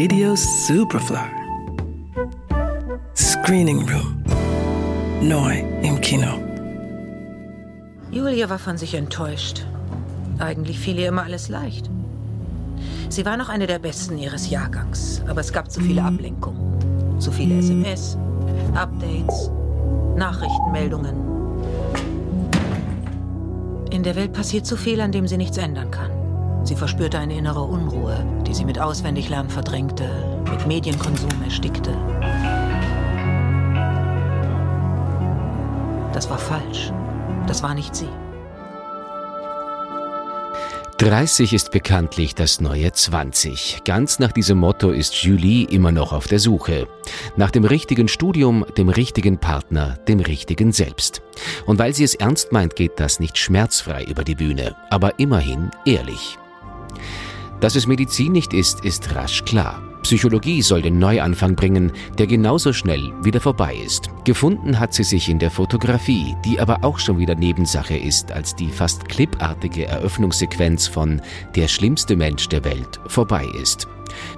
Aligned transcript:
Radio 0.00 0.36
Superfly. 0.36 1.28
Screening 3.16 3.80
Room. 3.88 4.22
Neu 5.20 5.58
im 5.82 6.00
Kino. 6.00 6.38
Julia 8.12 8.48
war 8.48 8.60
von 8.60 8.78
sich 8.78 8.94
enttäuscht. 8.94 9.66
Eigentlich 10.38 10.78
fiel 10.78 11.00
ihr 11.00 11.08
immer 11.08 11.24
alles 11.24 11.48
leicht. 11.48 11.90
Sie 13.08 13.26
war 13.26 13.36
noch 13.36 13.48
eine 13.48 13.66
der 13.66 13.80
besten 13.80 14.18
ihres 14.18 14.48
Jahrgangs, 14.48 15.20
aber 15.26 15.40
es 15.40 15.52
gab 15.52 15.68
zu 15.68 15.80
viele 15.80 16.04
Ablenkungen. 16.04 17.18
Zu 17.18 17.32
viele 17.32 17.58
SMS, 17.58 18.16
Updates, 18.76 19.50
Nachrichtenmeldungen. 20.14 21.16
In 23.90 24.04
der 24.04 24.14
Welt 24.14 24.32
passiert 24.32 24.64
zu 24.64 24.76
viel, 24.76 25.00
an 25.00 25.10
dem 25.10 25.26
sie 25.26 25.38
nichts 25.38 25.58
ändern 25.58 25.90
kann. 25.90 26.17
Sie 26.64 26.76
verspürte 26.76 27.18
eine 27.18 27.36
innere 27.36 27.62
Unruhe, 27.62 28.24
die 28.46 28.54
sie 28.54 28.64
mit 28.64 28.78
Auswendiglernen 28.78 29.50
verdrängte, 29.50 30.08
mit 30.50 30.66
Medienkonsum 30.66 31.42
erstickte. 31.42 31.96
Das 36.12 36.28
war 36.28 36.38
falsch. 36.38 36.92
Das 37.46 37.62
war 37.62 37.74
nicht 37.74 37.94
sie. 37.94 38.08
30 40.98 41.52
ist 41.52 41.70
bekanntlich 41.70 42.34
das 42.34 42.60
neue 42.60 42.90
20. 42.90 43.82
Ganz 43.84 44.18
nach 44.18 44.32
diesem 44.32 44.58
Motto 44.58 44.90
ist 44.90 45.14
Julie 45.22 45.64
immer 45.68 45.92
noch 45.92 46.12
auf 46.12 46.26
der 46.26 46.40
Suche. 46.40 46.88
Nach 47.36 47.52
dem 47.52 47.64
richtigen 47.64 48.08
Studium, 48.08 48.66
dem 48.76 48.88
richtigen 48.88 49.38
Partner, 49.38 49.96
dem 50.08 50.18
richtigen 50.18 50.72
Selbst. 50.72 51.22
Und 51.66 51.78
weil 51.78 51.94
sie 51.94 52.02
es 52.02 52.16
ernst 52.16 52.50
meint, 52.50 52.74
geht 52.74 52.98
das 52.98 53.20
nicht 53.20 53.38
schmerzfrei 53.38 54.02
über 54.02 54.24
die 54.24 54.34
Bühne, 54.34 54.74
aber 54.90 55.20
immerhin 55.20 55.70
ehrlich. 55.86 56.36
Dass 57.60 57.74
es 57.74 57.86
Medizin 57.86 58.32
nicht 58.32 58.52
ist, 58.52 58.84
ist 58.84 59.14
rasch 59.14 59.44
klar. 59.44 59.82
Psychologie 60.02 60.62
soll 60.62 60.80
den 60.80 60.98
Neuanfang 60.98 61.56
bringen, 61.56 61.92
der 62.16 62.26
genauso 62.28 62.72
schnell 62.72 63.12
wieder 63.22 63.40
vorbei 63.40 63.76
ist. 63.84 64.08
Gefunden 64.24 64.78
hat 64.78 64.94
sie 64.94 65.02
sich 65.02 65.28
in 65.28 65.38
der 65.38 65.50
Fotografie, 65.50 66.36
die 66.44 66.60
aber 66.60 66.78
auch 66.82 66.98
schon 66.98 67.18
wieder 67.18 67.34
Nebensache 67.34 67.96
ist, 67.96 68.30
als 68.30 68.54
die 68.54 68.68
fast 68.68 69.08
clipartige 69.08 69.86
Eröffnungssequenz 69.86 70.86
von 70.86 71.20
Der 71.56 71.68
schlimmste 71.68 72.16
Mensch 72.16 72.48
der 72.48 72.64
Welt 72.64 73.00
vorbei 73.06 73.46
ist. 73.60 73.88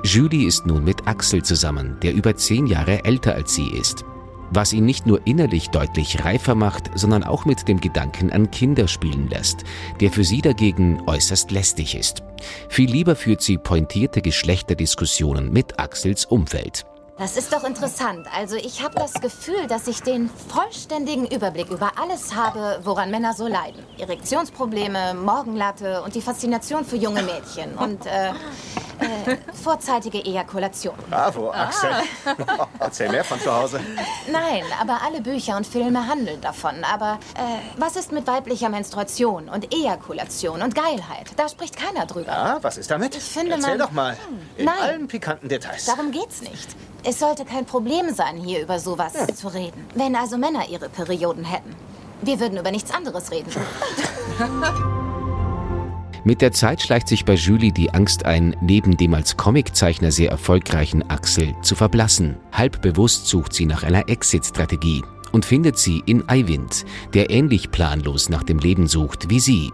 Judy 0.03 0.45
ist 0.45 0.67
nun 0.67 0.83
mit 0.83 1.07
Axel 1.07 1.43
zusammen, 1.43 1.99
der 2.03 2.15
über 2.15 2.35
zehn 2.35 2.67
Jahre 2.67 3.05
älter 3.05 3.35
als 3.35 3.55
sie 3.55 3.69
ist 3.69 4.05
was 4.51 4.73
ihn 4.73 4.85
nicht 4.85 5.07
nur 5.07 5.27
innerlich 5.27 5.71
deutlich 5.71 6.25
reifer 6.25 6.55
macht, 6.55 6.91
sondern 6.95 7.23
auch 7.23 7.45
mit 7.45 7.69
dem 7.69 7.81
Gedanken 7.81 8.31
an 8.31 8.51
Kinder 8.51 8.89
spielen 8.89 9.29
lässt, 9.29 9.65
der 10.01 10.11
für 10.11 10.25
sie 10.25 10.43
dagegen 10.43 11.01
äußerst 11.07 11.51
lästig 11.51 11.95
ist. 11.95 12.23
Viel 12.69 12.91
lieber 12.91 13.17
führt 13.17 13.43
sie 13.43 13.59
pointierte 13.59 14.23
Geschlechterdiskussionen 14.23 15.53
mit 15.53 15.79
Axels 15.79 16.25
Umfeld. 16.25 16.85
Das 17.21 17.37
ist 17.37 17.53
doch 17.53 17.65
interessant. 17.65 18.27
Also 18.35 18.57
ich 18.57 18.83
habe 18.83 18.95
das 18.95 19.13
Gefühl, 19.13 19.67
dass 19.69 19.87
ich 19.89 20.01
den 20.03 20.31
vollständigen 20.49 21.27
Überblick 21.27 21.69
über 21.69 21.93
alles 22.01 22.35
habe, 22.35 22.81
woran 22.83 23.11
Männer 23.11 23.35
so 23.35 23.47
leiden. 23.47 23.85
Erektionsprobleme, 23.99 25.13
Morgenlatte 25.13 26.03
und 26.03 26.15
die 26.15 26.23
Faszination 26.23 26.83
für 26.83 26.97
junge 26.97 27.23
Mädchen 27.23 27.75
und 27.75 28.07
äh, 28.07 28.33
äh, 29.27 29.37
vorzeitige 29.63 30.19
Ejakulation. 30.25 30.95
Bravo, 31.09 31.51
Axel. 31.51 31.91
Ah. 32.25 32.67
Erzähl 32.79 33.09
mehr 33.11 33.25
von 33.25 33.41
zu 33.41 33.53
Hause. 33.55 33.81
Nein, 34.31 34.63
aber 34.81 35.01
alle 35.05 35.21
Bücher 35.21 35.57
und 35.57 35.67
Filme 35.67 36.07
handeln 36.07 36.41
davon. 36.41 36.85
Aber 36.85 37.19
äh, 37.35 37.41
was 37.79 37.97
ist 37.97 38.13
mit 38.13 38.27
weiblicher 38.27 38.69
Menstruation 38.69 39.49
und 39.49 39.73
Ejakulation 39.75 40.63
und 40.63 40.75
Geilheit? 40.75 41.31
Da 41.37 41.49
spricht 41.49 41.77
keiner 41.77 42.07
drüber. 42.07 42.33
Ja, 42.33 42.59
was 42.63 42.77
ist 42.79 42.91
damit? 42.91 43.15
Ich 43.17 43.23
finde, 43.23 43.53
Erzähl 43.53 43.71
man- 43.71 43.79
doch 43.79 43.93
mal. 43.93 44.17
In 44.57 44.65
Nein. 44.67 44.75
allen 44.81 45.09
pikanten 45.09 45.49
Details. 45.49 45.85
Darum 45.87 46.11
geht's 46.11 46.43
nicht. 46.43 46.69
Es 47.03 47.19
sollte 47.19 47.45
kein 47.45 47.65
Problem 47.65 48.13
sein, 48.15 48.37
hier 48.37 48.61
über 48.63 48.79
sowas 48.79 49.13
zu 49.35 49.49
reden. 49.49 49.89
Wenn 49.95 50.15
also 50.17 50.37
Männer 50.37 50.69
ihre 50.69 50.89
Perioden 50.89 51.45
hätten. 51.45 51.75
Wir 52.23 52.39
würden 52.39 52.59
über 52.59 52.71
nichts 52.71 52.91
anderes 52.93 53.31
reden. 53.31 53.51
Mit 56.23 56.43
der 56.43 56.53
Zeit 56.53 56.83
schleicht 56.83 57.09
sich 57.09 57.25
bei 57.25 57.35
Julie 57.35 57.73
die 57.73 57.95
Angst 57.95 58.27
ein, 58.27 58.55
neben 58.61 58.97
dem 58.97 59.15
als 59.15 59.37
Comiczeichner 59.39 60.13
sehr 60.13 60.31
erfolgreichen 60.31 61.09
Axel 61.09 61.55
zu 61.63 61.75
verblassen. 61.75 62.37
Halb 62.53 62.83
bewusst 62.83 63.27
sucht 63.27 63.55
sie 63.55 63.65
nach 63.65 63.85
einer 63.85 64.09
Exit-Strategie 64.09 65.03
und 65.33 65.47
findet 65.47 65.79
sie 65.79 66.03
in 66.05 66.29
Eivind, 66.29 66.85
der 67.15 67.31
ähnlich 67.31 67.71
planlos 67.71 68.29
nach 68.29 68.43
dem 68.43 68.59
Leben 68.59 68.87
sucht 68.87 69.31
wie 69.31 69.41
sie. 69.41 69.73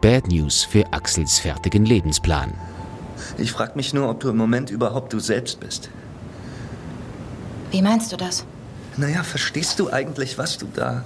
Bad 0.00 0.28
News 0.28 0.62
für 0.62 0.92
Axels 0.92 1.40
fertigen 1.40 1.84
Lebensplan. 1.84 2.52
Ich 3.38 3.50
frag 3.50 3.74
mich 3.74 3.92
nur, 3.92 4.08
ob 4.08 4.20
du 4.20 4.28
im 4.28 4.36
Moment 4.36 4.70
überhaupt 4.70 5.12
du 5.12 5.18
selbst 5.18 5.58
bist. 5.58 5.90
Wie 7.72 7.82
meinst 7.82 8.12
du 8.12 8.16
das? 8.16 8.44
Naja, 8.96 9.22
verstehst 9.22 9.80
du 9.80 9.90
eigentlich, 9.90 10.38
was 10.38 10.58
du 10.58 10.66
da. 10.72 11.02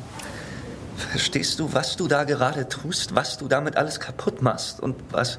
Verstehst 0.97 1.59
du, 1.61 1.73
was 1.73 1.97
du 1.97 2.09
da 2.09 2.25
gerade 2.25 2.69
tust, 2.69 3.15
was 3.15 3.39
du 3.39 3.49
damit 3.49 3.77
alles 3.77 4.01
kaputt 4.01 4.43
machst 4.43 4.81
und 4.81 4.97
was. 5.11 5.39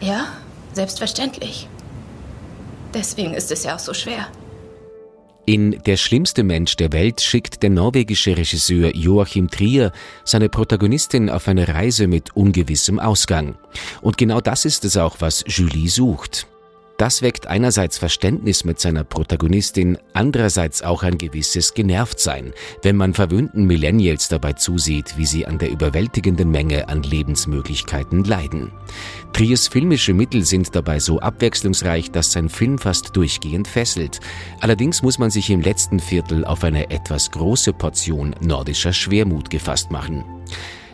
Ja, 0.00 0.26
selbstverständlich. 0.72 1.68
Deswegen 2.94 3.34
ist 3.34 3.50
es 3.50 3.64
ja 3.64 3.74
auch 3.74 3.80
so 3.80 3.92
schwer. 3.92 4.28
In 5.46 5.72
Der 5.84 5.98
schlimmste 5.98 6.42
Mensch 6.42 6.76
der 6.76 6.92
Welt 6.92 7.20
schickt 7.20 7.62
der 7.62 7.68
norwegische 7.68 8.34
Regisseur 8.34 8.94
Joachim 8.96 9.50
Trier 9.50 9.92
seine 10.24 10.48
Protagonistin 10.48 11.28
auf 11.28 11.48
eine 11.48 11.68
Reise 11.68 12.06
mit 12.06 12.34
ungewissem 12.34 12.98
Ausgang. 12.98 13.56
Und 14.00 14.16
genau 14.16 14.40
das 14.40 14.64
ist 14.64 14.86
es 14.86 14.96
auch, 14.96 15.16
was 15.18 15.44
Julie 15.46 15.90
sucht. 15.90 16.46
Das 16.96 17.22
weckt 17.22 17.48
einerseits 17.48 17.98
Verständnis 17.98 18.64
mit 18.64 18.78
seiner 18.78 19.02
Protagonistin, 19.02 19.98
andererseits 20.12 20.82
auch 20.82 21.02
ein 21.02 21.18
gewisses 21.18 21.74
Genervtsein, 21.74 22.52
wenn 22.82 22.94
man 22.94 23.14
verwöhnten 23.14 23.66
Millennials 23.66 24.28
dabei 24.28 24.52
zusieht, 24.52 25.18
wie 25.18 25.26
sie 25.26 25.44
an 25.44 25.58
der 25.58 25.70
überwältigenden 25.70 26.52
Menge 26.52 26.88
an 26.88 27.02
Lebensmöglichkeiten 27.02 28.22
leiden. 28.22 28.70
Triers 29.32 29.66
filmische 29.66 30.14
Mittel 30.14 30.44
sind 30.44 30.76
dabei 30.76 31.00
so 31.00 31.18
abwechslungsreich, 31.18 32.12
dass 32.12 32.30
sein 32.30 32.48
Film 32.48 32.78
fast 32.78 33.16
durchgehend 33.16 33.66
fesselt. 33.66 34.20
Allerdings 34.60 35.02
muss 35.02 35.18
man 35.18 35.30
sich 35.30 35.50
im 35.50 35.62
letzten 35.62 35.98
Viertel 35.98 36.44
auf 36.44 36.62
eine 36.62 36.90
etwas 36.90 37.32
große 37.32 37.72
Portion 37.72 38.36
nordischer 38.40 38.92
Schwermut 38.92 39.50
gefasst 39.50 39.90
machen. 39.90 40.24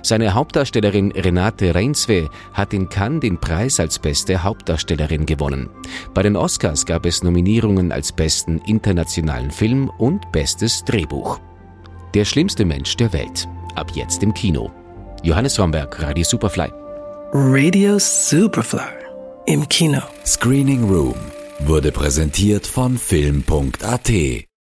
Seine 0.02 0.34
Hauptdarstellerin 0.34 1.12
Renate 1.12 1.74
Reinsve 1.74 2.28
hat 2.52 2.72
in 2.72 2.88
Cannes 2.88 3.20
den 3.20 3.38
Preis 3.38 3.80
als 3.80 3.98
beste 3.98 4.42
Hauptdarstellerin 4.42 5.26
gewonnen. 5.26 5.70
Bei 6.14 6.22
den 6.22 6.36
Oscars 6.36 6.86
gab 6.86 7.06
es 7.06 7.22
Nominierungen 7.22 7.92
als 7.92 8.12
besten 8.12 8.58
internationalen 8.66 9.50
Film 9.50 9.90
und 9.98 10.30
bestes 10.32 10.84
Drehbuch. 10.84 11.40
Der 12.14 12.24
schlimmste 12.24 12.64
Mensch 12.64 12.96
der 12.96 13.12
Welt. 13.12 13.46
Ab 13.76 13.92
jetzt 13.94 14.22
im 14.22 14.34
Kino. 14.34 14.70
Johannes 15.22 15.58
Romberg, 15.58 16.02
Radio 16.02 16.24
Superfly. 16.24 16.72
Radio 17.32 17.98
Superfly. 17.98 18.80
Im 19.46 19.68
Kino. 19.68 20.00
Screening 20.26 20.84
Room 20.84 21.14
wurde 21.60 21.92
präsentiert 21.92 22.66
von 22.66 22.98
Film.at 22.98 24.10